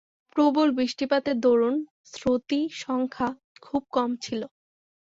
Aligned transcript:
প্রবল 0.35 0.67
বৃষ্টিপাতের 0.71 1.37
দরুন 1.39 1.75
শ্রোতৃসংখ্যা 2.11 3.29
খুব 3.61 3.81
কম 3.91 4.09
ছিল। 4.15 4.41